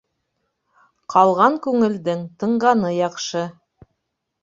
[1.15, 3.49] Ҡалған күңелдең тынғаны яҡшы.